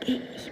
[0.00, 0.50] Gigi.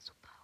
[0.00, 0.39] passe ou pas.